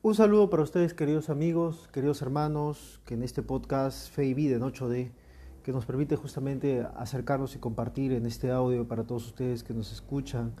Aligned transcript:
Un 0.00 0.14
saludo 0.14 0.48
para 0.48 0.62
ustedes, 0.62 0.94
queridos 0.94 1.28
amigos, 1.28 1.88
queridos 1.92 2.22
hermanos, 2.22 3.00
que 3.04 3.14
en 3.14 3.24
este 3.24 3.42
podcast 3.42 4.08
Fe 4.12 4.26
y 4.26 4.32
Vida 4.32 4.54
en 4.54 4.62
8D, 4.62 5.10
que 5.64 5.72
nos 5.72 5.86
permite 5.86 6.14
justamente 6.14 6.86
acercarnos 6.96 7.56
y 7.56 7.58
compartir 7.58 8.12
en 8.12 8.24
este 8.24 8.52
audio 8.52 8.86
para 8.86 9.02
todos 9.02 9.26
ustedes 9.26 9.64
que 9.64 9.74
nos 9.74 9.90
escuchan 9.90 10.52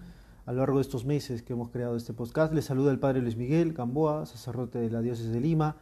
a 0.44 0.50
lo 0.50 0.58
largo 0.58 0.78
de 0.78 0.82
estos 0.82 1.04
meses 1.04 1.42
que 1.42 1.52
hemos 1.52 1.68
creado 1.68 1.94
este 1.94 2.12
podcast. 2.12 2.52
Les 2.52 2.64
saluda 2.64 2.90
el 2.90 2.98
Padre 2.98 3.22
Luis 3.22 3.36
Miguel 3.36 3.74
Gamboa, 3.74 4.26
sacerdote 4.26 4.80
de 4.80 4.90
la 4.90 5.02
diócesis 5.02 5.30
de 5.30 5.40
Lima. 5.40 5.76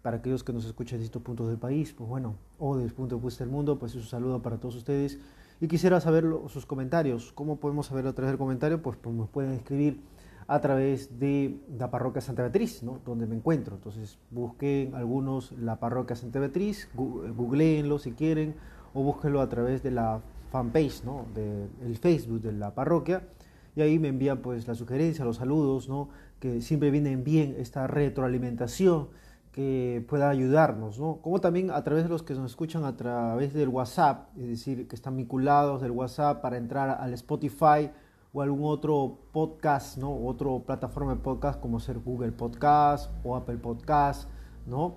Para 0.00 0.16
aquellos 0.16 0.42
que 0.42 0.54
nos 0.54 0.64
escuchan 0.64 0.96
en 0.96 1.02
distintos 1.02 1.26
puntos 1.26 1.48
del 1.48 1.58
país, 1.58 1.92
pues 1.92 2.08
bueno, 2.08 2.36
o 2.58 2.78
del 2.78 2.94
punto 2.94 3.18
de 3.18 3.22
vista 3.22 3.44
del 3.44 3.52
mundo, 3.52 3.78
pues 3.78 3.92
es 3.92 3.98
un 3.98 4.08
saludo 4.08 4.40
para 4.40 4.56
todos 4.56 4.76
ustedes. 4.76 5.18
Y 5.60 5.68
quisiera 5.68 6.00
saber 6.00 6.24
sus 6.48 6.64
comentarios. 6.64 7.32
¿Cómo 7.32 7.60
podemos 7.60 7.84
saber 7.84 8.06
a 8.06 8.14
través 8.14 8.32
del 8.32 8.38
comentario? 8.38 8.80
Pues, 8.80 8.96
pues 8.96 9.14
nos 9.14 9.28
pueden 9.28 9.52
escribir 9.52 10.00
a 10.46 10.60
través 10.60 11.18
de 11.18 11.58
la 11.78 11.90
parroquia 11.90 12.20
Santa 12.20 12.42
Beatriz, 12.42 12.82
¿no? 12.82 13.00
donde 13.04 13.26
me 13.26 13.34
encuentro. 13.34 13.76
Entonces 13.76 14.18
busquen 14.30 14.94
algunos 14.94 15.52
la 15.52 15.80
parroquia 15.80 16.16
Santa 16.16 16.40
Beatriz, 16.40 16.88
googleenlo 16.94 17.98
si 17.98 18.12
quieren, 18.12 18.54
o 18.92 19.02
búsquenlo 19.02 19.40
a 19.40 19.48
través 19.48 19.82
de 19.82 19.90
la 19.90 20.20
fanpage, 20.50 21.04
¿no? 21.04 21.26
del 21.34 21.96
Facebook 21.96 22.40
de 22.40 22.52
la 22.52 22.74
parroquia, 22.74 23.24
y 23.74 23.80
ahí 23.80 23.98
me 23.98 24.08
envían 24.08 24.38
pues 24.38 24.68
la 24.68 24.74
sugerencia, 24.74 25.24
los 25.24 25.36
saludos, 25.36 25.88
¿no? 25.88 26.10
que 26.38 26.60
siempre 26.60 26.90
vienen 26.90 27.24
bien 27.24 27.56
esta 27.58 27.86
retroalimentación 27.86 29.08
que 29.50 30.04
pueda 30.08 30.30
ayudarnos, 30.30 30.98
¿no? 30.98 31.18
como 31.22 31.40
también 31.40 31.70
a 31.70 31.82
través 31.82 32.04
de 32.04 32.10
los 32.10 32.22
que 32.22 32.34
nos 32.34 32.50
escuchan 32.50 32.84
a 32.84 32.96
través 32.96 33.54
del 33.54 33.68
WhatsApp, 33.68 34.28
es 34.36 34.48
decir, 34.48 34.88
que 34.88 34.96
están 34.96 35.16
vinculados 35.16 35.80
del 35.80 35.92
WhatsApp 35.92 36.42
para 36.42 36.56
entrar 36.56 36.98
al 37.00 37.14
Spotify, 37.14 37.90
o 38.34 38.42
algún 38.42 38.68
otro 38.68 39.20
podcast, 39.32 39.96
¿no? 39.96 40.12
Otra 40.12 40.48
plataforma 40.66 41.14
de 41.14 41.20
podcast 41.20 41.60
como 41.60 41.78
ser 41.78 42.00
Google 42.00 42.32
Podcast 42.32 43.10
o 43.22 43.36
Apple 43.36 43.58
Podcast, 43.58 44.28
¿no? 44.66 44.96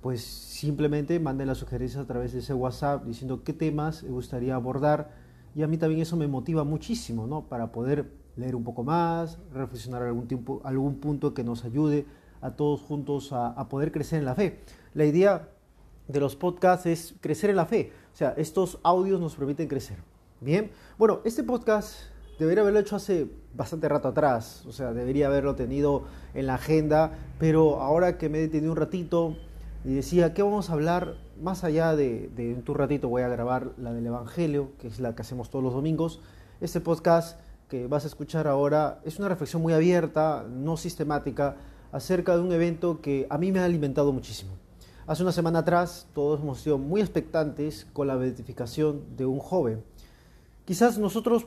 Pues 0.00 0.22
simplemente 0.22 1.18
manden 1.18 1.48
las 1.48 1.58
sugerencias 1.58 2.04
a 2.04 2.06
través 2.06 2.32
de 2.32 2.38
ese 2.38 2.54
WhatsApp 2.54 3.04
diciendo 3.04 3.42
qué 3.42 3.52
temas 3.52 4.04
gustaría 4.04 4.54
abordar 4.54 5.10
y 5.56 5.64
a 5.64 5.66
mí 5.66 5.78
también 5.78 6.00
eso 6.00 6.16
me 6.16 6.28
motiva 6.28 6.62
muchísimo, 6.62 7.26
¿no? 7.26 7.48
Para 7.48 7.72
poder 7.72 8.08
leer 8.36 8.54
un 8.54 8.62
poco 8.62 8.84
más, 8.84 9.40
reflexionar 9.52 10.04
algún, 10.04 10.28
tiempo, 10.28 10.60
algún 10.62 11.00
punto 11.00 11.34
que 11.34 11.42
nos 11.42 11.64
ayude 11.64 12.06
a 12.40 12.52
todos 12.52 12.82
juntos 12.82 13.32
a, 13.32 13.48
a 13.48 13.68
poder 13.68 13.90
crecer 13.90 14.20
en 14.20 14.26
la 14.26 14.36
fe. 14.36 14.60
La 14.94 15.04
idea 15.04 15.48
de 16.06 16.20
los 16.20 16.36
podcasts 16.36 16.86
es 16.86 17.16
crecer 17.20 17.50
en 17.50 17.56
la 17.56 17.66
fe, 17.66 17.90
o 18.12 18.16
sea, 18.16 18.32
estos 18.36 18.78
audios 18.84 19.20
nos 19.20 19.34
permiten 19.34 19.66
crecer. 19.66 19.96
Bien, 20.40 20.70
bueno, 20.98 21.20
este 21.24 21.42
podcast 21.42 22.15
debería 22.38 22.62
haberlo 22.62 22.80
hecho 22.80 22.96
hace 22.96 23.28
bastante 23.54 23.88
rato 23.88 24.08
atrás, 24.08 24.64
o 24.66 24.72
sea, 24.72 24.92
debería 24.92 25.26
haberlo 25.26 25.54
tenido 25.54 26.04
en 26.34 26.46
la 26.46 26.54
agenda, 26.54 27.12
pero 27.38 27.80
ahora 27.80 28.18
que 28.18 28.28
me 28.28 28.38
he 28.38 28.42
detenido 28.42 28.72
un 28.72 28.76
ratito 28.76 29.36
y 29.84 29.94
decía, 29.94 30.34
¿qué 30.34 30.42
vamos 30.42 30.68
a 30.68 30.74
hablar? 30.74 31.14
Más 31.40 31.64
allá 31.64 31.96
de, 31.96 32.28
de 32.34 32.54
tu 32.56 32.74
ratito 32.74 33.08
voy 33.08 33.22
a 33.22 33.28
grabar 33.28 33.72
la 33.78 33.92
del 33.92 34.06
Evangelio, 34.06 34.70
que 34.78 34.88
es 34.88 35.00
la 35.00 35.14
que 35.14 35.22
hacemos 35.22 35.50
todos 35.50 35.64
los 35.64 35.74
domingos. 35.74 36.20
Este 36.60 36.80
podcast 36.80 37.38
que 37.68 37.86
vas 37.86 38.04
a 38.04 38.08
escuchar 38.08 38.46
ahora 38.46 39.00
es 39.04 39.18
una 39.18 39.28
reflexión 39.28 39.62
muy 39.62 39.72
abierta, 39.72 40.44
no 40.48 40.76
sistemática, 40.76 41.56
acerca 41.92 42.36
de 42.36 42.42
un 42.42 42.52
evento 42.52 43.00
que 43.00 43.26
a 43.30 43.38
mí 43.38 43.52
me 43.52 43.60
ha 43.60 43.64
alimentado 43.64 44.12
muchísimo. 44.12 44.52
Hace 45.06 45.22
una 45.22 45.32
semana 45.32 45.60
atrás 45.60 46.08
todos 46.14 46.40
hemos 46.40 46.60
sido 46.60 46.78
muy 46.78 47.00
expectantes 47.00 47.86
con 47.92 48.08
la 48.08 48.16
beatificación 48.16 49.16
de 49.16 49.24
un 49.24 49.38
joven. 49.38 49.84
Quizás 50.64 50.98
nosotros 50.98 51.46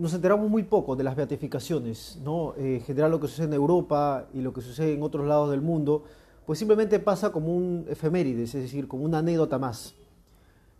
nos 0.00 0.14
enteramos 0.14 0.48
muy 0.48 0.62
poco 0.62 0.96
de 0.96 1.04
las 1.04 1.14
beatificaciones, 1.14 2.18
¿no? 2.24 2.54
Eh, 2.56 2.76
en 2.76 2.80
general 2.80 3.10
lo 3.10 3.20
que 3.20 3.28
sucede 3.28 3.48
en 3.48 3.52
Europa 3.52 4.28
y 4.32 4.40
lo 4.40 4.54
que 4.54 4.62
sucede 4.62 4.94
en 4.94 5.02
otros 5.02 5.26
lados 5.26 5.50
del 5.50 5.60
mundo, 5.60 6.04
pues 6.46 6.58
simplemente 6.58 6.98
pasa 7.00 7.30
como 7.30 7.54
un 7.54 7.84
efemérides, 7.86 8.54
es 8.54 8.62
decir, 8.62 8.88
como 8.88 9.04
una 9.04 9.18
anécdota 9.18 9.58
más. 9.58 9.94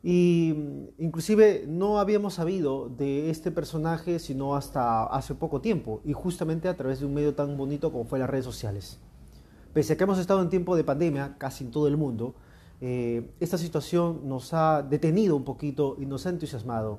Y 0.02 0.54
mm, 0.56 1.02
inclusive 1.04 1.66
no 1.68 1.98
habíamos 1.98 2.34
sabido 2.34 2.88
de 2.88 3.28
este 3.28 3.50
personaje 3.50 4.18
sino 4.18 4.56
hasta 4.56 5.04
hace 5.04 5.34
poco 5.34 5.60
tiempo, 5.60 6.00
y 6.02 6.14
justamente 6.14 6.68
a 6.68 6.76
través 6.76 7.00
de 7.00 7.06
un 7.06 7.12
medio 7.12 7.34
tan 7.34 7.58
bonito 7.58 7.92
como 7.92 8.04
fue 8.04 8.18
las 8.18 8.30
redes 8.30 8.46
sociales. 8.46 8.98
Pese 9.74 9.92
a 9.92 9.96
que 9.98 10.04
hemos 10.04 10.18
estado 10.18 10.40
en 10.40 10.48
tiempo 10.48 10.76
de 10.76 10.84
pandemia, 10.84 11.36
casi 11.36 11.64
en 11.64 11.70
todo 11.70 11.88
el 11.88 11.98
mundo, 11.98 12.34
eh, 12.80 13.30
esta 13.38 13.58
situación 13.58 14.26
nos 14.26 14.54
ha 14.54 14.82
detenido 14.82 15.36
un 15.36 15.44
poquito 15.44 15.96
y 15.98 16.06
nos 16.06 16.24
ha 16.24 16.30
entusiasmado. 16.30 16.98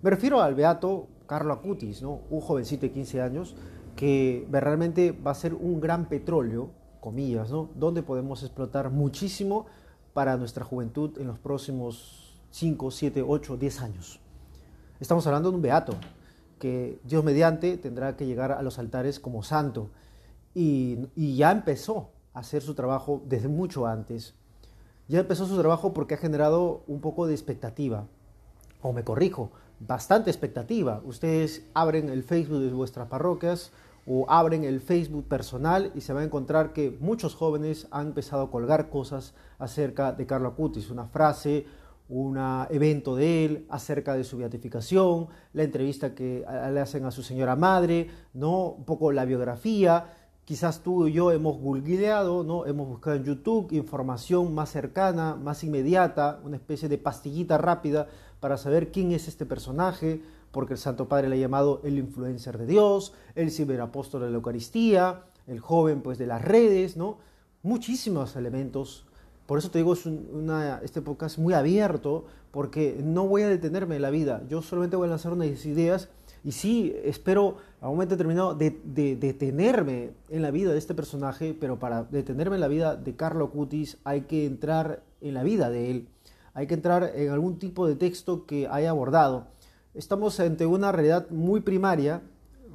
Me 0.00 0.08
refiero 0.08 0.40
al 0.40 0.54
beato 0.54 1.08
Carlo 1.30 1.52
Acutis, 1.52 2.02
¿no? 2.02 2.22
un 2.28 2.40
jovencito 2.40 2.82
de 2.82 2.90
15 2.90 3.22
años 3.22 3.54
que 3.94 4.48
realmente 4.50 5.12
va 5.12 5.30
a 5.30 5.34
ser 5.34 5.54
un 5.54 5.80
gran 5.80 6.08
petróleo, 6.08 6.70
comillas, 6.98 7.52
¿no? 7.52 7.70
donde 7.76 8.02
podemos 8.02 8.42
explotar 8.42 8.90
muchísimo 8.90 9.66
para 10.12 10.36
nuestra 10.36 10.64
juventud 10.64 11.16
en 11.20 11.28
los 11.28 11.38
próximos 11.38 12.36
5, 12.50 12.90
7, 12.90 13.22
8, 13.24 13.56
10 13.58 13.80
años. 13.80 14.20
Estamos 14.98 15.24
hablando 15.28 15.50
de 15.50 15.54
un 15.54 15.62
beato 15.62 15.92
que 16.58 16.98
Dios 17.04 17.22
mediante 17.22 17.76
tendrá 17.76 18.16
que 18.16 18.26
llegar 18.26 18.50
a 18.50 18.60
los 18.62 18.80
altares 18.80 19.20
como 19.20 19.44
santo 19.44 19.88
y, 20.52 20.98
y 21.14 21.36
ya 21.36 21.52
empezó 21.52 22.10
a 22.34 22.40
hacer 22.40 22.60
su 22.60 22.74
trabajo 22.74 23.22
desde 23.28 23.46
mucho 23.46 23.86
antes. 23.86 24.34
Ya 25.06 25.20
empezó 25.20 25.46
su 25.46 25.56
trabajo 25.56 25.94
porque 25.94 26.14
ha 26.14 26.18
generado 26.18 26.82
un 26.88 27.00
poco 27.00 27.28
de 27.28 27.34
expectativa, 27.34 28.08
o 28.82 28.92
me 28.92 29.04
corrijo, 29.04 29.52
bastante 29.80 30.30
expectativa. 30.30 31.00
Ustedes 31.04 31.66
abren 31.74 32.10
el 32.10 32.22
Facebook 32.22 32.60
de 32.60 32.70
vuestras 32.70 33.08
parroquias 33.08 33.72
o 34.06 34.26
abren 34.28 34.64
el 34.64 34.80
Facebook 34.80 35.26
personal 35.26 35.90
y 35.94 36.02
se 36.02 36.12
va 36.12 36.20
a 36.20 36.24
encontrar 36.24 36.72
que 36.72 36.96
muchos 37.00 37.34
jóvenes 37.34 37.88
han 37.90 38.08
empezado 38.08 38.42
a 38.44 38.50
colgar 38.50 38.90
cosas 38.90 39.34
acerca 39.58 40.12
de 40.12 40.26
Carlo 40.26 40.48
Acutis, 40.48 40.90
una 40.90 41.06
frase, 41.06 41.66
un 42.08 42.38
evento 42.70 43.14
de 43.14 43.44
él 43.44 43.66
acerca 43.70 44.14
de 44.14 44.24
su 44.24 44.36
beatificación, 44.36 45.28
la 45.52 45.62
entrevista 45.62 46.14
que 46.14 46.44
le 46.72 46.80
hacen 46.80 47.04
a 47.04 47.12
su 47.12 47.22
señora 47.22 47.54
madre, 47.56 48.10
¿no? 48.34 48.70
un 48.70 48.84
poco 48.84 49.12
la 49.12 49.24
biografía. 49.24 50.06
Quizás 50.44 50.80
tú 50.80 51.06
y 51.06 51.12
yo 51.12 51.30
hemos 51.30 51.58
googleado, 51.58 52.66
hemos 52.66 52.88
buscado 52.88 53.14
en 53.14 53.22
YouTube 53.22 53.70
información 53.70 54.52
más 54.52 54.70
cercana, 54.70 55.36
más 55.36 55.62
inmediata, 55.62 56.40
una 56.42 56.56
especie 56.56 56.88
de 56.88 56.98
pastillita 56.98 57.56
rápida 57.56 58.08
para 58.40 58.56
saber 58.56 58.90
quién 58.90 59.12
es 59.12 59.28
este 59.28 59.46
personaje, 59.46 60.22
porque 60.50 60.74
el 60.74 60.78
Santo 60.78 61.08
Padre 61.08 61.28
le 61.28 61.36
ha 61.36 61.40
llamado 61.40 61.80
el 61.84 61.98
influencer 61.98 62.58
de 62.58 62.66
Dios, 62.66 63.12
el 63.34 63.50
ciberapóstol 63.50 64.22
de 64.22 64.30
la 64.30 64.36
Eucaristía, 64.36 65.22
el 65.46 65.60
joven 65.60 66.02
pues 66.02 66.18
de 66.18 66.26
las 66.26 66.42
redes, 66.42 66.96
¿no? 66.96 67.18
Muchísimos 67.62 68.34
elementos. 68.36 69.06
Por 69.46 69.58
eso 69.58 69.70
te 69.70 69.78
digo, 69.78 69.92
es 69.92 70.06
una, 70.06 70.80
este 70.82 71.02
podcast 71.02 71.38
muy 71.38 71.54
abierto, 71.54 72.24
porque 72.50 73.00
no 73.02 73.28
voy 73.28 73.42
a 73.42 73.48
detenerme 73.48 73.96
en 73.96 74.02
la 74.02 74.10
vida, 74.10 74.42
yo 74.48 74.62
solamente 74.62 74.96
voy 74.96 75.06
a 75.06 75.10
lanzar 75.10 75.32
unas 75.32 75.64
ideas 75.66 76.08
y 76.42 76.52
sí, 76.52 76.94
espero 77.04 77.56
a 77.80 77.88
un 77.88 77.96
momento 77.96 78.14
determinado 78.14 78.54
de, 78.54 78.70
detenerme 79.16 80.12
en 80.30 80.42
la 80.42 80.50
vida 80.50 80.72
de 80.72 80.78
este 80.78 80.94
personaje, 80.94 81.54
pero 81.58 81.78
para 81.78 82.04
detenerme 82.04 82.56
en 82.56 82.60
la 82.60 82.68
vida 82.68 82.96
de 82.96 83.14
Carlo 83.14 83.50
Cutis 83.50 83.98
hay 84.04 84.22
que 84.22 84.46
entrar 84.46 85.02
en 85.20 85.34
la 85.34 85.42
vida 85.42 85.70
de 85.70 85.90
él 85.90 86.08
hay 86.54 86.66
que 86.66 86.74
entrar 86.74 87.12
en 87.14 87.30
algún 87.30 87.58
tipo 87.58 87.86
de 87.86 87.96
texto 87.96 88.46
que 88.46 88.68
haya 88.68 88.90
abordado. 88.90 89.48
Estamos 89.94 90.38
ante 90.40 90.66
una 90.66 90.92
realidad 90.92 91.28
muy 91.30 91.60
primaria, 91.60 92.22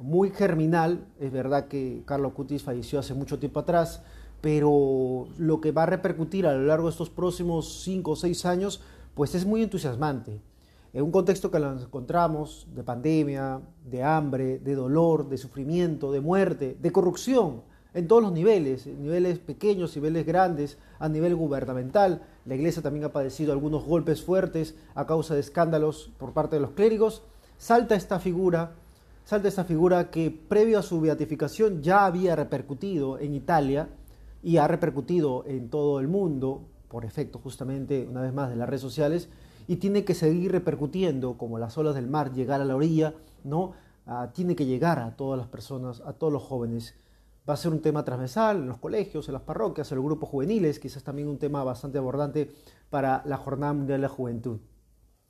muy 0.00 0.30
germinal. 0.30 1.06
Es 1.18 1.32
verdad 1.32 1.68
que 1.68 2.02
Carlos 2.06 2.32
Cutis 2.32 2.62
falleció 2.62 2.98
hace 2.98 3.14
mucho 3.14 3.38
tiempo 3.38 3.60
atrás, 3.60 4.02
pero 4.40 5.28
lo 5.38 5.60
que 5.60 5.72
va 5.72 5.84
a 5.84 5.86
repercutir 5.86 6.46
a 6.46 6.54
lo 6.54 6.66
largo 6.66 6.86
de 6.86 6.92
estos 6.92 7.10
próximos 7.10 7.82
cinco 7.82 8.12
o 8.12 8.16
seis 8.16 8.44
años, 8.44 8.82
pues 9.14 9.34
es 9.34 9.46
muy 9.46 9.62
entusiasmante. 9.62 10.40
En 10.92 11.02
un 11.02 11.10
contexto 11.10 11.50
que 11.50 11.58
nos 11.58 11.82
encontramos 11.82 12.66
de 12.74 12.82
pandemia, 12.82 13.60
de 13.84 14.02
hambre, 14.02 14.58
de 14.58 14.74
dolor, 14.74 15.28
de 15.28 15.36
sufrimiento, 15.36 16.10
de 16.10 16.20
muerte, 16.20 16.76
de 16.80 16.92
corrupción, 16.92 17.62
en 17.96 18.08
todos 18.08 18.22
los 18.22 18.32
niveles, 18.32 18.86
niveles 18.86 19.38
pequeños, 19.38 19.96
niveles 19.96 20.26
grandes, 20.26 20.76
a 20.98 21.08
nivel 21.08 21.34
gubernamental. 21.34 22.20
La 22.44 22.54
Iglesia 22.54 22.82
también 22.82 23.06
ha 23.06 23.12
padecido 23.12 23.52
algunos 23.52 23.84
golpes 23.84 24.22
fuertes 24.22 24.74
a 24.94 25.06
causa 25.06 25.32
de 25.32 25.40
escándalos 25.40 26.10
por 26.18 26.34
parte 26.34 26.56
de 26.56 26.60
los 26.60 26.72
clérigos. 26.72 27.22
Salta 27.56 27.94
esta 27.94 28.20
figura, 28.20 28.72
salta 29.24 29.48
esta 29.48 29.64
figura 29.64 30.10
que 30.10 30.30
previo 30.30 30.78
a 30.78 30.82
su 30.82 31.00
beatificación 31.00 31.82
ya 31.82 32.04
había 32.04 32.36
repercutido 32.36 33.18
en 33.18 33.34
Italia 33.34 33.88
y 34.42 34.58
ha 34.58 34.68
repercutido 34.68 35.44
en 35.46 35.70
todo 35.70 35.98
el 35.98 36.06
mundo, 36.06 36.60
por 36.88 37.06
efecto 37.06 37.40
justamente, 37.42 38.06
una 38.10 38.20
vez 38.20 38.34
más, 38.34 38.50
de 38.50 38.56
las 38.56 38.68
redes 38.68 38.82
sociales, 38.82 39.30
y 39.68 39.76
tiene 39.76 40.04
que 40.04 40.12
seguir 40.12 40.52
repercutiendo 40.52 41.38
como 41.38 41.58
las 41.58 41.78
olas 41.78 41.94
del 41.94 42.08
mar, 42.08 42.34
llegar 42.34 42.60
a 42.60 42.66
la 42.66 42.76
orilla, 42.76 43.14
¿no? 43.42 43.72
Ah, 44.06 44.32
tiene 44.34 44.54
que 44.54 44.66
llegar 44.66 44.98
a 44.98 45.16
todas 45.16 45.38
las 45.38 45.48
personas, 45.48 46.02
a 46.04 46.12
todos 46.12 46.30
los 46.30 46.42
jóvenes 46.42 46.94
va 47.48 47.54
a 47.54 47.56
ser 47.56 47.72
un 47.72 47.80
tema 47.80 48.04
transversal 48.04 48.58
en 48.58 48.68
los 48.68 48.78
colegios, 48.78 49.28
en 49.28 49.34
las 49.34 49.42
parroquias, 49.42 49.90
en 49.92 49.96
los 49.96 50.04
grupos 50.04 50.28
juveniles, 50.28 50.80
quizás 50.80 51.04
también 51.04 51.28
un 51.28 51.38
tema 51.38 51.62
bastante 51.62 51.98
abordante 51.98 52.50
para 52.90 53.22
la 53.24 53.36
Jornada 53.36 53.72
Mundial 53.72 54.00
de 54.00 54.02
la 54.02 54.08
Juventud. 54.08 54.58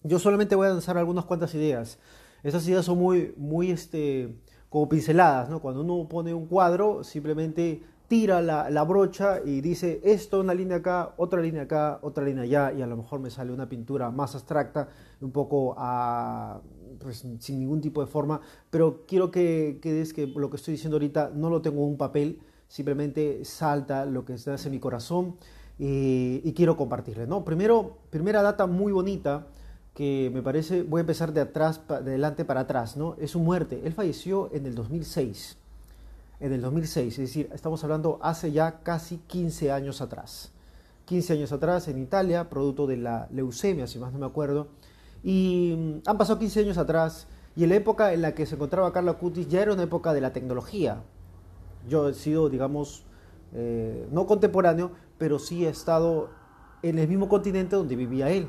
Yo 0.03 0.19
solamente 0.19 0.55
voy 0.55 0.67
a 0.67 0.71
lanzar 0.71 0.97
algunas 0.97 1.25
cuantas 1.25 1.55
ideas. 1.55 1.99
Esas 2.43 2.67
ideas 2.69 2.85
son 2.85 2.99
muy, 2.99 3.35
muy 3.37 3.71
este, 3.71 4.41
como 4.69 4.89
pinceladas, 4.89 5.51
¿no? 5.51 5.61
Cuando 5.61 5.81
uno 5.81 6.09
pone 6.09 6.33
un 6.33 6.47
cuadro, 6.47 7.03
simplemente 7.05 7.83
tira 8.09 8.41
la, 8.41 8.85
brocha 8.85 9.41
y 9.45 9.61
dice 9.61 10.01
esto, 10.05 10.41
una 10.41 10.55
línea 10.55 10.77
acá, 10.77 11.15
otra 11.17 11.41
línea 11.41 11.63
acá, 11.63 11.99
otra 12.03 12.25
línea 12.25 12.45
allá, 12.45 12.73
y 12.73 12.83
a 12.83 12.87
lo 12.87 12.97
mejor 12.97 13.21
me 13.21 13.31
sale 13.31 13.53
una 13.53 13.69
pintura 13.69 14.11
más 14.11 14.35
abstracta, 14.35 14.89
un 15.21 15.33
poco 15.33 15.75
a, 15.77 16.61
pues, 17.01 17.25
sin 17.41 17.59
ningún 17.59 17.81
tipo 17.81 18.01
de 18.01 18.07
forma, 18.07 18.41
pero 18.71 19.05
quiero 19.07 19.31
que, 19.31 19.79
que 19.83 20.07
que 20.15 20.27
lo 20.27 20.51
que 20.51 20.57
estoy 20.57 20.73
diciendo 20.73 20.97
ahorita 20.97 21.33
no 21.35 21.51
lo 21.51 21.63
tengo 21.63 21.83
en 21.83 21.91
un 21.91 21.97
papel, 21.97 22.41
simplemente 22.69 23.45
salta 23.45 24.05
lo 24.05 24.25
que 24.25 24.35
está 24.35 24.57
en 24.57 24.71
mi 24.71 24.79
corazón 24.79 25.37
y, 25.79 26.53
quiero 26.53 26.77
compartirle. 26.77 27.27
¿no? 27.27 27.45
Primero, 27.45 27.99
primera 28.11 28.43
data 28.43 28.67
muy 28.67 28.93
bonita 28.93 29.47
que 29.95 30.31
me 30.33 30.43
parece, 30.43 30.83
voy 30.83 31.01
a 31.01 31.03
empezar 31.03 31.33
de 31.33 31.41
atrás, 31.41 31.81
de 31.89 31.95
adelante 31.95 32.45
para 32.45 32.61
atrás, 32.61 32.97
¿no? 32.97 33.17
Es 33.19 33.31
su 33.31 33.41
muerte. 33.41 33.81
Él 33.85 33.95
falleció 33.95 34.51
en 34.53 34.67
el 34.67 34.75
2006 34.75 35.57
en 36.41 36.53
el 36.53 36.61
2006, 36.61 37.15
es 37.15 37.19
decir, 37.19 37.51
estamos 37.53 37.83
hablando 37.83 38.19
hace 38.23 38.53
ya 38.53 38.81
casi 38.83 39.19
15 39.19 39.73
años 39.73 40.01
atrás. 40.01 40.53
15 41.07 41.35
años 41.35 41.53
atrás 41.53 41.89
en 41.89 41.99
Italia, 41.99 42.51
producto 42.51 42.87
de 42.87 42.97
la 42.97 43.29
leucemia, 43.31 43.87
si 43.87 43.99
más 43.99 44.13
no 44.13 44.19
me 44.19 44.27
acuerdo. 44.27 44.69
Y 45.27 45.75
mm, 45.77 46.09
han 46.09 46.19
pasado 46.19 46.39
15 46.39 46.61
años 46.61 46.79
atrás 46.79 47.27
y 47.57 47.65
en 47.65 47.71
la 47.71 47.75
época 47.75 48.13
en 48.13 48.23
la 48.23 48.33
que 48.33 48.47
se 48.47 48.55
encontraba 48.55 48.93
Carla 48.93 49.15
Cutis 49.15 49.49
ya 49.49 49.61
era 49.61 49.73
una 49.73 49.83
época 49.83 50.15
de 50.15 50.21
la 50.21 50.33
tecnología. 50.33 51.03
Yo 51.89 52.09
he 52.09 52.15
sido, 52.15 52.49
digamos, 52.49 53.05
eh, 53.53 54.07
no 54.13 54.27
contemporáneo, 54.27 54.93
pero 55.19 55.41
sí 55.41 55.67
he 55.67 55.69
estado 55.69 56.31
en 56.83 57.01
el 57.01 57.09
mismo 57.09 57.29
continente 57.29 57.75
donde 57.75 57.97
vivía 57.97 58.31
él. 58.31 58.49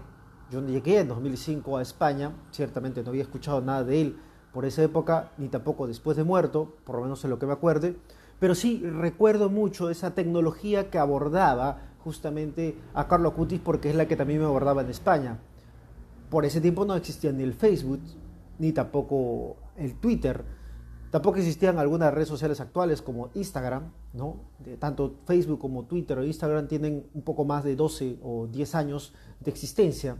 Yo 0.52 0.64
llegué 0.64 1.00
en 1.00 1.08
2005 1.08 1.78
a 1.78 1.82
España, 1.82 2.34
ciertamente 2.52 3.02
no 3.02 3.10
había 3.10 3.24
escuchado 3.24 3.60
nada 3.60 3.84
de 3.84 4.00
él 4.00 4.20
por 4.54 4.64
esa 4.64 4.84
época, 4.84 5.32
ni 5.40 5.48
tampoco 5.48 5.88
después 5.88 6.16
de 6.16 6.24
muerto, 6.24 6.76
por 6.84 6.98
lo 6.98 7.02
menos 7.02 7.24
en 7.24 7.32
lo 7.32 7.40
que 7.40 7.48
me 7.48 7.54
acuerde, 7.54 7.98
pero 8.40 8.54
sí 8.54 8.84
recuerdo 8.86 9.50
mucho 9.50 9.90
esa 9.90 10.14
tecnología 10.14 10.92
que 10.92 11.00
abordaba 11.00 11.82
justamente 12.04 12.78
a 12.94 13.08
Carlo 13.08 13.30
Acutis 13.30 13.60
porque 13.64 13.90
es 13.90 13.96
la 13.96 14.08
que 14.08 14.16
también 14.16 14.42
me 14.42 14.46
abordaba 14.46 14.84
en 14.84 14.92
España. 14.92 15.40
Por 16.30 16.46
ese 16.46 16.62
tiempo 16.62 16.86
no 16.86 16.96
existía 16.96 17.32
ni 17.32 17.44
el 17.44 17.54
Facebook, 17.54 18.02
ni 18.60 18.72
tampoco 18.72 19.58
el 19.78 19.96
Twitter, 19.96 20.44
tampoco 21.12 21.38
existían 21.38 21.80
algunas 21.80 22.14
redes 22.14 22.28
sociales 22.28 22.60
actuales 22.60 23.02
como 23.02 23.30
Instagram, 23.34 23.92
¿no? 24.14 24.42
tanto 24.80 25.16
Facebook 25.26 25.60
como 25.60 25.84
Twitter 25.84 26.18
o 26.18 26.24
Instagram 26.24 26.68
tienen 26.68 27.06
un 27.14 27.22
poco 27.22 27.46
más 27.46 27.64
de 27.64 27.76
12 27.76 28.20
o 28.24 28.48
10 28.48 28.76
años 28.76 29.14
de 29.40 29.52
existencia. 29.52 30.18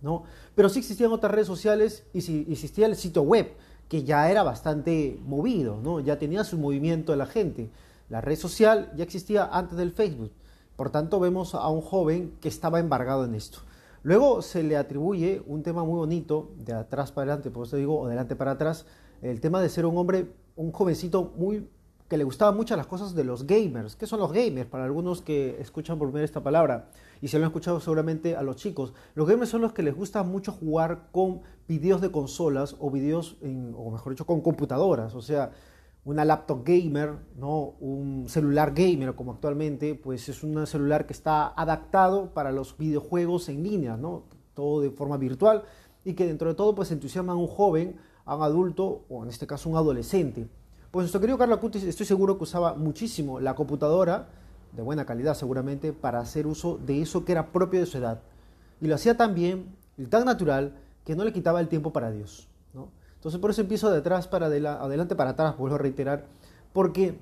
¿no? 0.00 0.24
Pero 0.54 0.68
sí 0.68 0.78
existían 0.78 1.12
otras 1.12 1.32
redes 1.32 1.46
sociales 1.46 2.04
y 2.12 2.22
sí 2.22 2.46
existía 2.50 2.86
el 2.86 2.96
sitio 2.96 3.22
web, 3.22 3.52
que 3.88 4.04
ya 4.04 4.30
era 4.30 4.42
bastante 4.42 5.20
movido, 5.26 5.80
¿no? 5.82 6.00
Ya 6.00 6.18
tenía 6.18 6.44
su 6.44 6.56
movimiento 6.58 7.12
de 7.12 7.18
la 7.18 7.26
gente. 7.26 7.70
La 8.08 8.20
red 8.20 8.36
social 8.36 8.92
ya 8.96 9.04
existía 9.04 9.44
antes 9.44 9.76
del 9.76 9.92
Facebook. 9.92 10.32
Por 10.76 10.90
tanto, 10.90 11.20
vemos 11.20 11.54
a 11.54 11.68
un 11.68 11.80
joven 11.80 12.36
que 12.40 12.48
estaba 12.48 12.78
embargado 12.78 13.24
en 13.24 13.34
esto. 13.34 13.58
Luego 14.02 14.40
se 14.42 14.62
le 14.62 14.76
atribuye 14.76 15.42
un 15.46 15.62
tema 15.62 15.84
muy 15.84 15.96
bonito, 15.96 16.52
de 16.56 16.72
atrás 16.72 17.12
para 17.12 17.32
adelante, 17.32 17.50
por 17.50 17.66
eso 17.66 17.76
digo, 17.76 18.00
o 18.00 18.06
de 18.06 18.12
adelante 18.12 18.34
para 18.34 18.52
atrás, 18.52 18.86
el 19.20 19.40
tema 19.40 19.60
de 19.60 19.68
ser 19.68 19.84
un 19.84 19.98
hombre, 19.98 20.32
un 20.56 20.72
jovencito 20.72 21.32
muy 21.36 21.68
que 22.08 22.18
le 22.18 22.24
gustaban 22.24 22.56
mucho 22.56 22.74
las 22.76 22.88
cosas 22.88 23.14
de 23.14 23.22
los 23.22 23.46
gamers. 23.46 23.94
¿Qué 23.94 24.04
son 24.04 24.18
los 24.18 24.32
gamers? 24.32 24.68
Para 24.68 24.84
algunos 24.84 25.22
que 25.22 25.60
escuchan 25.60 25.96
por 25.96 26.08
primera 26.08 26.24
esta 26.24 26.42
palabra, 26.42 26.88
y 27.20 27.28
se 27.28 27.38
lo 27.38 27.44
han 27.44 27.50
escuchado 27.50 27.78
seguramente 27.78 28.34
a 28.34 28.42
los 28.42 28.56
chicos. 28.56 28.94
Los 29.14 29.28
gamers 29.28 29.48
son 29.48 29.60
los 29.60 29.72
que 29.72 29.84
les 29.84 29.94
gusta 29.94 30.24
mucho 30.24 30.50
jugar 30.50 31.08
con 31.12 31.42
videos 31.68 32.00
de 32.00 32.10
consolas 32.10 32.74
o 32.80 32.90
videos, 32.90 33.36
o 33.76 33.90
mejor 33.92 34.12
dicho, 34.12 34.26
con 34.26 34.40
computadoras. 34.40 35.14
O 35.14 35.22
sea, 35.22 35.52
una 36.04 36.24
laptop 36.24 36.64
gamer, 36.64 37.16
¿no? 37.36 37.74
un 37.80 38.26
celular 38.28 38.72
gamer 38.74 39.14
como 39.14 39.32
actualmente, 39.32 39.94
pues 39.94 40.28
es 40.28 40.42
un 40.42 40.66
celular 40.66 41.06
que 41.06 41.12
está 41.12 41.48
adaptado 41.48 42.32
para 42.32 42.52
los 42.52 42.76
videojuegos 42.78 43.48
en 43.48 43.62
línea, 43.62 43.96
¿no? 43.96 44.24
todo 44.54 44.80
de 44.80 44.90
forma 44.90 45.16
virtual, 45.16 45.64
y 46.04 46.14
que 46.14 46.26
dentro 46.26 46.48
de 46.48 46.54
todo 46.54 46.74
pues 46.74 46.90
entusiasma 46.90 47.32
a 47.32 47.36
un 47.36 47.46
joven, 47.46 47.96
a 48.24 48.36
un 48.36 48.42
adulto, 48.42 49.04
o 49.08 49.22
en 49.22 49.28
este 49.28 49.46
caso 49.46 49.68
un 49.68 49.76
adolescente. 49.76 50.48
Pues 50.90 51.04
nuestro 51.04 51.20
querido 51.20 51.38
Carlos 51.38 51.58
Acutis 51.58 51.84
estoy 51.84 52.06
seguro 52.06 52.36
que 52.36 52.44
usaba 52.44 52.74
muchísimo 52.74 53.38
la 53.38 53.54
computadora, 53.54 54.28
de 54.72 54.82
buena 54.82 55.04
calidad 55.04 55.34
seguramente, 55.34 55.92
para 55.92 56.20
hacer 56.20 56.46
uso 56.46 56.78
de 56.78 57.02
eso 57.02 57.24
que 57.24 57.32
era 57.32 57.52
propio 57.52 57.80
de 57.80 57.86
su 57.86 57.98
edad. 57.98 58.22
Y 58.80 58.86
lo 58.86 58.94
hacía 58.94 59.16
tan 59.16 59.34
bien 59.34 59.76
y 59.98 60.06
tan 60.06 60.24
natural 60.24 60.76
que 61.04 61.14
no 61.14 61.24
le 61.24 61.32
quitaba 61.32 61.60
el 61.60 61.68
tiempo 61.68 61.92
para 61.92 62.10
Dios. 62.10 62.49
Entonces 63.20 63.40
por 63.40 63.50
eso 63.50 63.60
empiezo 63.60 63.90
de 63.90 63.98
atrás 63.98 64.26
para 64.26 64.46
adelante 64.46 65.14
para 65.14 65.30
atrás, 65.30 65.56
vuelvo 65.56 65.76
a 65.76 65.78
reiterar, 65.78 66.26
porque 66.72 67.18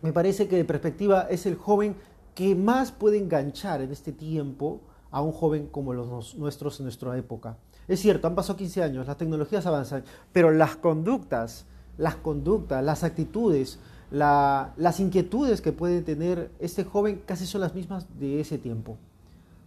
me 0.00 0.12
parece 0.12 0.48
que 0.48 0.56
de 0.56 0.64
perspectiva 0.64 1.26
es 1.28 1.46
el 1.46 1.56
joven 1.56 1.96
que 2.34 2.54
más 2.54 2.92
puede 2.92 3.18
enganchar 3.18 3.82
en 3.82 3.92
este 3.92 4.12
tiempo 4.12 4.80
a 5.10 5.20
un 5.20 5.32
joven 5.32 5.66
como 5.66 5.92
los 5.92 6.36
nuestros 6.36 6.80
en 6.80 6.84
nuestra 6.84 7.16
época. 7.18 7.56
Es 7.88 8.00
cierto, 8.00 8.28
han 8.28 8.34
pasado 8.34 8.56
15 8.56 8.82
años, 8.82 9.06
las 9.06 9.16
tecnologías 9.16 9.66
avanzan, 9.66 10.04
pero 10.32 10.50
las 10.50 10.76
conductas 10.76 11.66
las 11.98 12.16
conductas, 12.16 12.82
las 12.82 13.04
actitudes, 13.04 13.78
las 14.10 15.00
inquietudes 15.00 15.60
que 15.60 15.72
puede 15.72 16.02
tener 16.02 16.50
este 16.58 16.84
joven 16.84 17.22
casi 17.26 17.46
son 17.46 17.60
las 17.60 17.74
mismas 17.74 18.06
de 18.18 18.40
ese 18.40 18.58
tiempo. 18.58 18.96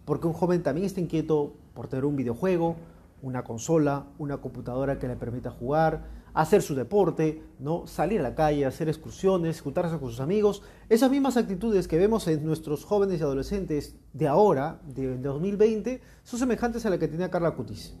Porque 0.04 0.26
un 0.26 0.32
joven 0.32 0.62
también 0.62 0.86
está 0.86 1.00
inquieto 1.00 1.54
por 1.74 1.88
tener 1.88 2.04
un 2.04 2.16
videojuego, 2.16 2.76
una 3.22 3.44
consola, 3.44 4.06
una 4.18 4.38
computadora 4.38 4.98
que 4.98 5.08
le 5.08 5.16
permita 5.16 5.50
jugar, 5.50 6.04
hacer 6.36 6.60
su 6.60 6.74
deporte, 6.74 7.42
¿no? 7.58 7.86
salir 7.86 8.20
a 8.20 8.22
la 8.22 8.34
calle, 8.34 8.66
hacer 8.66 8.88
excursiones, 8.88 9.62
juntarse 9.62 9.98
con 9.98 10.10
sus 10.10 10.20
amigos. 10.20 10.62
Esas 10.90 11.10
mismas 11.10 11.38
actitudes 11.38 11.88
que 11.88 11.96
vemos 11.96 12.28
en 12.28 12.44
nuestros 12.44 12.84
jóvenes 12.84 13.20
y 13.20 13.22
adolescentes 13.22 13.96
de 14.12 14.28
ahora, 14.28 14.80
de 14.86 15.16
2020, 15.16 16.02
son 16.24 16.38
semejantes 16.38 16.84
a 16.84 16.90
la 16.90 16.98
que 16.98 17.08
tenía 17.08 17.30
Carla 17.30 17.52
Cutis. 17.52 17.96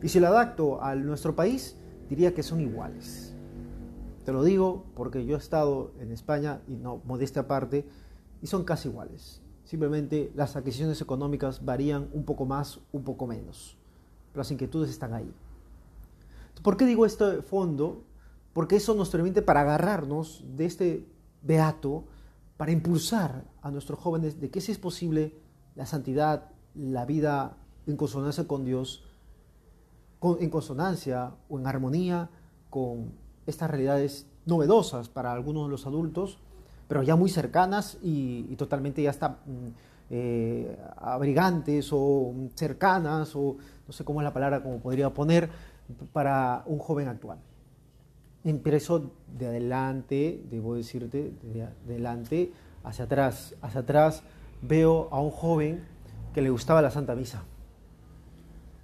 Y 0.00 0.08
si 0.08 0.20
la 0.20 0.28
adapto 0.28 0.82
a 0.82 0.94
nuestro 0.94 1.34
país, 1.34 1.76
diría 2.08 2.34
que 2.34 2.44
son 2.44 2.60
iguales. 2.60 3.34
Te 4.24 4.32
lo 4.32 4.44
digo 4.44 4.86
porque 4.94 5.26
yo 5.26 5.34
he 5.34 5.38
estado 5.38 5.92
en 5.98 6.12
España, 6.12 6.60
y 6.68 6.76
no, 6.76 7.02
modestia 7.04 7.42
aparte, 7.42 7.84
y 8.40 8.46
son 8.46 8.64
casi 8.64 8.88
iguales. 8.88 9.42
Simplemente 9.64 10.30
las 10.36 10.54
adquisiciones 10.54 11.00
económicas 11.00 11.64
varían 11.64 12.08
un 12.12 12.24
poco 12.24 12.46
más, 12.46 12.78
un 12.92 13.02
poco 13.02 13.26
menos. 13.26 13.76
Pero 14.32 14.40
las 14.40 14.50
inquietudes 14.50 14.90
están 14.90 15.14
ahí. 15.14 15.32
¿Por 16.62 16.76
qué 16.76 16.86
digo 16.86 17.06
esto 17.06 17.30
de 17.30 17.42
fondo? 17.42 18.04
Porque 18.52 18.76
eso 18.76 18.94
nos 18.94 19.10
permite 19.10 19.42
para 19.42 19.62
agarrarnos 19.62 20.44
de 20.56 20.64
este 20.66 21.06
beato, 21.42 22.04
para 22.56 22.72
impulsar 22.72 23.44
a 23.62 23.70
nuestros 23.70 23.98
jóvenes 23.98 24.40
de 24.40 24.50
que 24.50 24.60
si 24.60 24.72
es 24.72 24.78
posible 24.78 25.34
la 25.74 25.86
santidad, 25.86 26.50
la 26.74 27.04
vida 27.04 27.56
en 27.86 27.96
consonancia 27.96 28.46
con 28.46 28.64
Dios, 28.64 29.04
en 30.22 30.50
consonancia 30.50 31.34
o 31.48 31.58
en 31.58 31.66
armonía 31.66 32.30
con 32.70 33.12
estas 33.46 33.70
realidades 33.70 34.26
novedosas 34.46 35.08
para 35.08 35.32
algunos 35.32 35.66
de 35.66 35.70
los 35.70 35.86
adultos, 35.86 36.38
pero 36.92 37.02
ya 37.02 37.16
muy 37.16 37.30
cercanas 37.30 37.96
y, 38.02 38.54
totalmente 38.56 39.02
ya 39.02 39.08
está 39.08 39.38
mm, 39.46 39.68
eh, 40.10 40.78
abrigantes 40.98 41.88
o 41.90 42.34
cercanas, 42.54 43.34
o 43.34 43.56
no 43.86 43.92
sé 43.94 44.04
cómo 44.04 44.20
es 44.20 44.24
la 44.24 44.32
palabra, 44.34 44.62
como 44.62 44.78
podría 44.78 45.08
poner, 45.08 45.48
para 46.12 46.64
un 46.66 46.78
joven 46.78 47.08
actual. 47.08 47.38
Empiezo 48.44 49.10
de 49.26 49.46
adelante, 49.46 50.44
debo 50.50 50.74
decirte, 50.74 51.32
de 51.42 51.62
adelante 51.62 52.52
hacia 52.84 53.06
atrás. 53.06 53.54
Hacia 53.62 53.80
atrás 53.80 54.22
veo 54.60 55.08
a 55.12 55.18
un 55.18 55.30
joven 55.30 55.86
que 56.34 56.42
le 56.42 56.50
gustaba 56.50 56.82
la 56.82 56.90
Santa 56.90 57.14
Misa. 57.14 57.42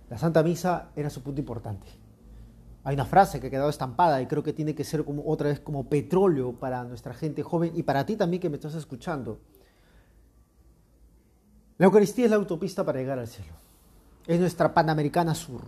La 0.08 0.16
Santa 0.16 0.42
Misa 0.42 0.92
era 0.96 1.10
su 1.10 1.22
punto 1.22 1.42
importante 1.42 1.97
hay 2.88 2.94
una 2.94 3.04
frase 3.04 3.38
que 3.38 3.48
ha 3.48 3.50
quedado 3.50 3.68
estampada 3.68 4.22
y 4.22 4.26
creo 4.26 4.42
que 4.42 4.54
tiene 4.54 4.74
que 4.74 4.82
ser 4.82 5.04
como 5.04 5.22
otra 5.26 5.50
vez 5.50 5.60
como 5.60 5.90
petróleo 5.90 6.54
para 6.54 6.84
nuestra 6.84 7.12
gente 7.12 7.42
joven 7.42 7.72
y 7.74 7.82
para 7.82 8.06
ti 8.06 8.16
también 8.16 8.40
que 8.40 8.48
me 8.48 8.56
estás 8.56 8.74
escuchando. 8.74 9.40
La 11.76 11.84
Eucaristía 11.84 12.24
es 12.24 12.30
la 12.30 12.38
autopista 12.38 12.86
para 12.86 12.98
llegar 12.98 13.18
al 13.18 13.28
cielo. 13.28 13.52
Es 14.26 14.40
nuestra 14.40 14.72
Panamericana 14.72 15.34
Sur, 15.34 15.64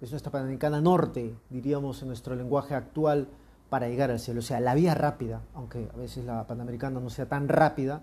es 0.00 0.10
nuestra 0.10 0.32
Panamericana 0.32 0.80
Norte, 0.80 1.36
diríamos 1.48 2.02
en 2.02 2.08
nuestro 2.08 2.34
lenguaje 2.34 2.74
actual, 2.74 3.28
para 3.70 3.88
llegar 3.88 4.10
al 4.10 4.18
cielo. 4.18 4.40
O 4.40 4.42
sea, 4.42 4.58
la 4.58 4.74
vía 4.74 4.94
rápida, 4.94 5.42
aunque 5.54 5.88
a 5.94 5.96
veces 5.96 6.24
la 6.24 6.44
Panamericana 6.44 6.98
no 6.98 7.08
sea 7.08 7.28
tan 7.28 7.46
rápida, 7.46 8.02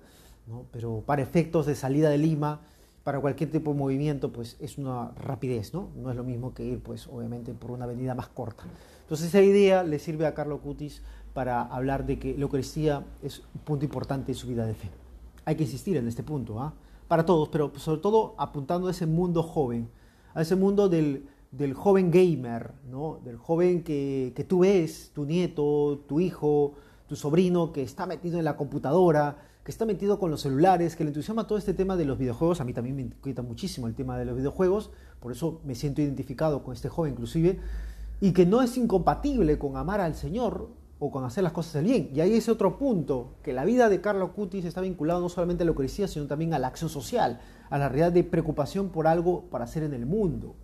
pero 0.72 1.04
para 1.06 1.22
efectos 1.22 1.66
de 1.66 1.76
salida 1.76 2.10
de 2.10 2.20
Lima, 2.20 2.62
para 3.04 3.20
cualquier 3.20 3.50
tipo 3.50 3.72
de 3.72 3.78
movimiento, 3.78 4.32
pues 4.32 4.58
es 4.60 4.78
una 4.78 5.12
rapidez, 5.12 5.74
¿no? 5.74 5.90
No 5.96 6.12
es 6.12 6.16
lo 6.16 6.24
mismo 6.24 6.54
que 6.54 6.64
ir, 6.64 6.80
pues 6.82 7.08
obviamente, 7.08 7.54
por 7.54 7.72
una 7.72 7.86
avenida 7.86 8.14
más 8.14 8.28
corta. 8.28 8.64
Entonces 9.02 9.28
esa 9.28 9.42
idea 9.42 9.84
le 9.84 9.98
sirve 10.00 10.28
a 10.28 10.34
Carlos 10.34 10.62
Cutis 10.62 11.02
para 11.34 11.62
hablar 11.62 12.06
de 12.06 12.20
que 12.20 12.36
la 12.36 12.42
Eucaristía 12.42 13.04
es 13.24 13.40
un 13.56 13.62
punto 13.62 13.86
importante 13.86 14.32
en 14.32 14.38
su 14.38 14.48
vida 14.48 14.66
de 14.66 14.76
fe. 14.76 14.90
Hay 15.46 15.56
que 15.56 15.64
insistir 15.64 15.98
en 15.98 16.08
este 16.08 16.24
punto, 16.24 16.62
¿ah? 16.62 16.74
Para 17.08 17.26
todos, 17.26 17.50
pero 17.50 17.72
sobre 17.78 18.02
todo 18.02 18.36
apuntando 18.38 18.88
a 18.88 18.92
ese 18.92 19.06
mundo 19.06 19.44
joven, 19.44 19.90
a 20.34 20.44
ese 20.44 20.56
mundo 20.56 20.88
del, 20.88 21.28
joven 21.74 22.12
gamer, 22.12 22.72
¿no? 22.90 23.20
Del 23.26 23.38
joven 23.38 23.84
que, 23.84 24.32
que 24.36 24.44
tú 24.44 24.60
ves, 24.60 25.12
tu 25.14 25.26
nieto, 25.26 26.04
tu 26.08 26.20
hijo, 26.20 26.76
tu 27.08 27.16
sobrino 27.16 27.74
que 27.74 27.82
está 27.82 28.06
metido 28.06 28.38
en 28.38 28.46
la 28.46 28.56
computadora, 28.56 29.38
que 29.64 29.72
está 29.72 29.86
metido 29.86 30.18
con 30.18 30.32
los 30.32 30.42
celulares, 30.42 30.96
que 30.96 31.04
le 31.04 31.10
entusiasma 31.10 31.46
todo 31.46 31.58
este 31.58 31.74
tema 31.74 31.96
de 31.96 32.06
los 32.06 32.18
videojuegos. 32.18 32.62
A 32.62 32.64
mí 32.64 32.74
también 32.74 32.96
me 32.96 33.04
inquieta 33.04 33.42
muchísimo 33.42 33.88
el 33.88 33.94
tema 33.94 34.18
de 34.18 34.26
los 34.26 34.36
videojuegos, 34.36 34.92
por 35.20 35.32
eso 35.32 35.62
me 35.64 35.76
siento 35.76 36.02
identificado 36.02 36.64
con 36.64 36.74
este 36.74 36.90
joven 36.90 37.14
inclusive, 37.14 37.60
y 38.20 38.34
que 38.34 38.46
no 38.46 38.62
es 38.62 38.78
incompatible 38.78 39.60
con 39.60 39.78
amar 39.78 40.02
al 40.02 40.16
Señor 40.16 40.70
o 41.00 41.12
con 41.12 41.24
hacer 41.26 41.44
las 41.44 41.54
cosas 41.54 41.74
del 41.74 41.86
bien. 41.86 42.10
Y 42.14 42.22
ahí 42.22 42.34
es 42.34 42.50
otro 42.50 42.78
punto, 42.78 43.36
que 43.44 43.54
la 43.54 43.66
vida 43.66 43.90
de 43.90 44.02
Carlos 44.02 44.32
Cutis 44.32 44.66
está 44.66 44.82
vinculado 44.82 45.20
no 45.20 45.30
solamente 45.30 45.64
a 45.64 45.66
la 45.66 45.72
Eucaristía, 45.72 46.08
sino 46.08 46.28
también 46.28 46.54
a 46.54 46.60
la 46.60 46.68
acción 46.68 46.90
social, 46.90 47.40
a 47.70 47.78
la 47.78 47.90
realidad 47.90 48.12
de 48.12 48.24
preocupación 48.24 48.90
por 48.90 49.08
algo 49.08 49.46
para 49.50 49.66
hacer 49.66 49.84
en 49.84 49.94
el 49.94 50.06
mundo. 50.06 50.56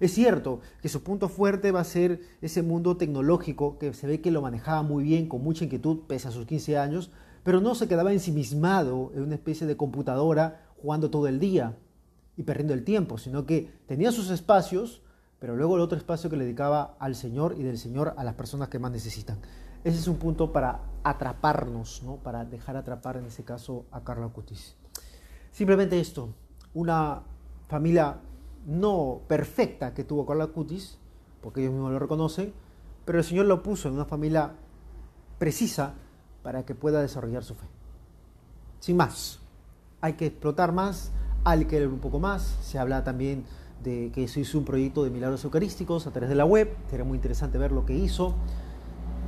Es 0.00 0.12
cierto 0.14 0.60
que 0.80 0.88
su 0.88 1.02
punto 1.02 1.28
fuerte 1.28 1.72
va 1.72 1.80
a 1.80 1.84
ser 1.84 2.20
ese 2.40 2.62
mundo 2.62 2.96
tecnológico 2.96 3.78
que 3.78 3.92
se 3.92 4.06
ve 4.06 4.20
que 4.20 4.30
lo 4.30 4.40
manejaba 4.40 4.82
muy 4.82 5.04
bien, 5.04 5.28
con 5.28 5.44
mucha 5.44 5.64
inquietud, 5.64 6.00
pese 6.08 6.28
a 6.28 6.30
sus 6.30 6.46
15 6.46 6.78
años, 6.78 7.10
pero 7.42 7.60
no 7.60 7.74
se 7.74 7.88
quedaba 7.88 8.12
ensimismado 8.12 9.10
en 9.14 9.22
una 9.22 9.34
especie 9.34 9.66
de 9.66 9.76
computadora 9.76 10.66
jugando 10.82 11.10
todo 11.10 11.26
el 11.26 11.38
día 11.38 11.76
y 12.36 12.42
perdiendo 12.42 12.74
el 12.74 12.84
tiempo, 12.84 13.18
sino 13.18 13.46
que 13.46 13.70
tenía 13.86 14.12
sus 14.12 14.30
espacios, 14.30 15.02
pero 15.38 15.56
luego 15.56 15.76
el 15.76 15.82
otro 15.82 15.98
espacio 15.98 16.30
que 16.30 16.36
le 16.36 16.44
dedicaba 16.44 16.96
al 16.98 17.14
Señor 17.14 17.54
y 17.58 17.62
del 17.62 17.78
Señor 17.78 18.14
a 18.16 18.24
las 18.24 18.34
personas 18.34 18.68
que 18.68 18.78
más 18.78 18.92
necesitan. 18.92 19.38
Ese 19.84 19.98
es 19.98 20.08
un 20.08 20.16
punto 20.16 20.52
para 20.52 20.80
atraparnos, 21.02 22.02
¿no? 22.02 22.16
para 22.16 22.44
dejar 22.44 22.76
atrapar 22.76 23.16
en 23.16 23.26
ese 23.26 23.44
caso 23.44 23.86
a 23.90 24.04
Carla 24.04 24.28
Cutis. 24.28 24.76
Simplemente 25.50 25.98
esto, 25.98 26.34
una 26.74 27.22
familia 27.68 28.18
no 28.66 29.22
perfecta 29.26 29.94
que 29.94 30.04
tuvo 30.04 30.26
Carla 30.26 30.48
Cutis, 30.48 30.98
porque 31.40 31.60
ellos 31.60 31.72
mismos 31.72 31.92
lo 31.92 31.98
reconocen, 31.98 32.52
pero 33.06 33.18
el 33.18 33.24
Señor 33.24 33.46
lo 33.46 33.62
puso 33.62 33.88
en 33.88 33.94
una 33.94 34.04
familia 34.04 34.52
precisa 35.38 35.94
para 36.42 36.64
que 36.64 36.74
pueda 36.74 37.00
desarrollar 37.00 37.44
su 37.44 37.54
fe. 37.54 37.66
Sin 38.80 38.96
más, 38.96 39.40
hay 40.00 40.14
que 40.14 40.26
explotar 40.26 40.72
más, 40.72 41.12
hay 41.44 41.64
que 41.66 41.76
leer 41.76 41.88
un 41.88 41.98
poco 41.98 42.18
más. 42.18 42.56
Se 42.62 42.78
habla 42.78 43.04
también 43.04 43.44
de 43.82 44.10
que 44.14 44.28
se 44.28 44.40
hizo 44.40 44.58
un 44.58 44.64
proyecto 44.64 45.04
de 45.04 45.10
milagros 45.10 45.44
eucarísticos 45.44 46.06
a 46.06 46.10
través 46.10 46.28
de 46.28 46.34
la 46.34 46.44
web, 46.44 46.74
sería 46.88 47.04
muy 47.04 47.16
interesante 47.16 47.58
ver 47.58 47.72
lo 47.72 47.86
que 47.86 47.94
hizo, 47.94 48.34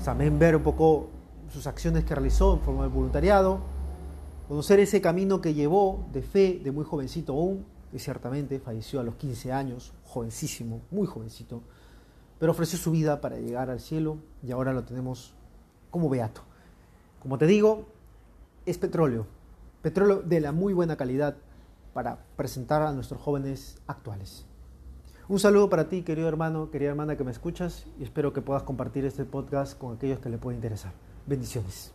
también 0.04 0.38
ver 0.38 0.56
un 0.56 0.62
poco 0.62 1.08
sus 1.52 1.66
acciones 1.66 2.04
que 2.04 2.14
realizó 2.14 2.54
en 2.54 2.60
forma 2.60 2.82
de 2.82 2.88
voluntariado, 2.88 3.60
conocer 4.48 4.80
ese 4.80 5.00
camino 5.00 5.40
que 5.40 5.54
llevó 5.54 6.04
de 6.12 6.22
fe 6.22 6.60
de 6.62 6.70
muy 6.70 6.84
jovencito 6.84 7.32
aún, 7.32 7.64
que 7.90 7.98
ciertamente 7.98 8.58
falleció 8.58 9.00
a 9.00 9.02
los 9.02 9.14
15 9.16 9.52
años, 9.52 9.92
jovencísimo, 10.04 10.80
muy 10.90 11.06
jovencito, 11.06 11.62
pero 12.38 12.52
ofreció 12.52 12.78
su 12.78 12.90
vida 12.90 13.20
para 13.20 13.38
llegar 13.38 13.70
al 13.70 13.80
cielo 13.80 14.16
y 14.42 14.50
ahora 14.50 14.72
lo 14.72 14.84
tenemos 14.84 15.34
como 15.90 16.08
beato. 16.08 16.42
Como 17.22 17.38
te 17.38 17.46
digo, 17.46 17.86
es 18.66 18.78
petróleo, 18.78 19.28
petróleo 19.80 20.22
de 20.22 20.40
la 20.40 20.50
muy 20.50 20.72
buena 20.72 20.96
calidad 20.96 21.36
para 21.94 22.18
presentar 22.34 22.82
a 22.82 22.90
nuestros 22.90 23.20
jóvenes 23.20 23.80
actuales. 23.86 24.44
Un 25.28 25.38
saludo 25.38 25.70
para 25.70 25.88
ti, 25.88 26.02
querido 26.02 26.26
hermano, 26.26 26.72
querida 26.72 26.90
hermana 26.90 27.16
que 27.16 27.22
me 27.22 27.30
escuchas 27.30 27.86
y 27.96 28.02
espero 28.02 28.32
que 28.32 28.42
puedas 28.42 28.64
compartir 28.64 29.04
este 29.04 29.24
podcast 29.24 29.78
con 29.78 29.94
aquellos 29.94 30.18
que 30.18 30.30
le 30.30 30.38
pueda 30.38 30.56
interesar. 30.56 30.94
Bendiciones. 31.24 31.92